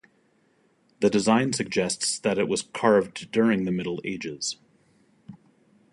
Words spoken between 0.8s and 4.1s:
The design suggests that it was carved during the Middle